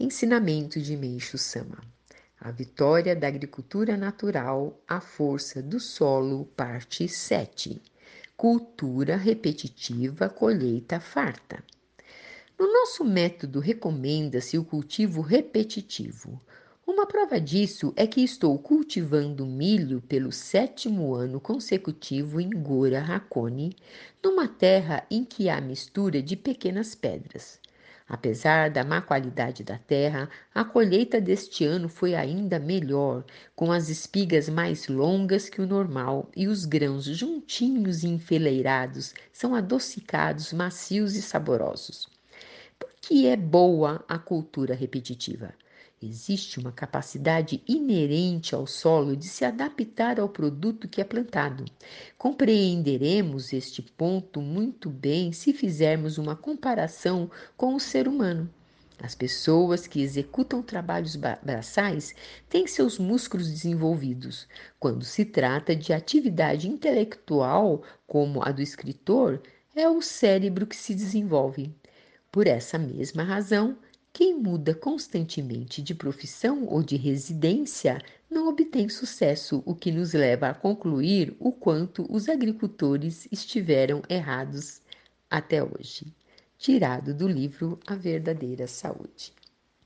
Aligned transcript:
Ensinamento 0.00 0.80
de 0.80 0.96
Meixo 0.96 1.36
Sama. 1.36 1.78
A 2.40 2.50
vitória 2.50 3.14
da 3.14 3.28
agricultura 3.28 3.94
natural, 3.96 4.80
a 4.88 5.00
força 5.00 5.62
do 5.62 5.78
solo, 5.78 6.46
parte 6.56 7.06
7. 7.06 7.80
Cultura 8.34 9.16
repetitiva, 9.16 10.30
colheita 10.30 10.98
farta. 10.98 11.62
No 12.58 12.72
nosso 12.72 13.04
método 13.04 13.60
recomenda-se 13.60 14.56
o 14.56 14.64
cultivo 14.64 15.20
repetitivo. 15.20 16.40
Uma 16.86 17.06
prova 17.06 17.38
disso 17.38 17.92
é 17.94 18.06
que 18.06 18.22
estou 18.22 18.58
cultivando 18.58 19.46
milho 19.46 20.00
pelo 20.00 20.32
sétimo 20.32 21.14
ano 21.14 21.38
consecutivo 21.38 22.40
em 22.40 22.48
Gora 22.50 23.04
Hakone, 23.04 23.76
numa 24.24 24.48
terra 24.48 25.06
em 25.10 25.22
que 25.22 25.48
há 25.50 25.60
mistura 25.60 26.22
de 26.22 26.34
pequenas 26.34 26.94
pedras. 26.94 27.60
Apesar 28.08 28.70
da 28.70 28.84
má 28.84 29.00
qualidade 29.00 29.64
da 29.64 29.78
terra, 29.78 30.28
a 30.54 30.64
colheita 30.64 31.20
deste 31.20 31.64
ano 31.64 31.88
foi 31.88 32.14
ainda 32.14 32.58
melhor, 32.58 33.24
com 33.56 33.72
as 33.72 33.88
espigas 33.88 34.48
mais 34.48 34.86
longas 34.88 35.48
que 35.48 35.60
o 35.60 35.66
normal 35.66 36.30
e 36.36 36.46
os 36.46 36.64
grãos 36.64 37.04
juntinhos 37.04 38.02
e 38.04 38.08
enfileirados 38.08 39.14
são 39.32 39.54
adocicados, 39.54 40.52
macios 40.52 41.14
e 41.16 41.22
saborosos. 41.22 42.08
Por 42.78 42.90
que 43.00 43.26
é 43.26 43.36
boa 43.36 44.04
a 44.08 44.18
cultura 44.18 44.74
repetitiva? 44.74 45.54
Existe 46.04 46.58
uma 46.58 46.72
capacidade 46.72 47.62
inerente 47.66 48.56
ao 48.56 48.66
solo 48.66 49.16
de 49.16 49.28
se 49.28 49.44
adaptar 49.44 50.18
ao 50.18 50.28
produto 50.28 50.88
que 50.88 51.00
é 51.00 51.04
plantado. 51.04 51.64
Compreenderemos 52.18 53.52
este 53.52 53.80
ponto 53.80 54.40
muito 54.40 54.90
bem 54.90 55.32
se 55.32 55.52
fizermos 55.52 56.18
uma 56.18 56.34
comparação 56.34 57.30
com 57.56 57.76
o 57.76 57.80
ser 57.80 58.08
humano. 58.08 58.52
As 59.00 59.14
pessoas 59.14 59.86
que 59.86 60.00
executam 60.00 60.60
trabalhos 60.60 61.16
braçais 61.16 62.14
têm 62.48 62.66
seus 62.66 62.98
músculos 62.98 63.48
desenvolvidos. 63.48 64.48
Quando 64.80 65.04
se 65.04 65.24
trata 65.24 65.74
de 65.74 65.92
atividade 65.92 66.68
intelectual, 66.68 67.82
como 68.08 68.42
a 68.42 68.50
do 68.50 68.60
escritor, 68.60 69.40
é 69.74 69.88
o 69.88 70.02
cérebro 70.02 70.66
que 70.66 70.76
se 70.76 70.94
desenvolve. 70.94 71.72
Por 72.30 72.46
essa 72.46 72.78
mesma 72.78 73.22
razão, 73.22 73.76
quem 74.12 74.34
muda 74.34 74.74
constantemente 74.74 75.80
de 75.80 75.94
profissão 75.94 76.66
ou 76.66 76.82
de 76.82 76.96
residência 76.96 77.98
não 78.30 78.46
obtém 78.46 78.88
sucesso, 78.88 79.62
o 79.64 79.74
que 79.74 79.90
nos 79.90 80.12
leva 80.12 80.48
a 80.48 80.54
concluir 80.54 81.34
o 81.40 81.50
quanto 81.50 82.06
os 82.10 82.28
agricultores 82.28 83.26
estiveram 83.32 84.02
errados 84.10 84.82
até 85.30 85.64
hoje. 85.64 86.14
Tirado 86.58 87.14
do 87.14 87.26
livro 87.26 87.80
A 87.86 87.94
Verdadeira 87.94 88.66
Saúde. 88.66 89.32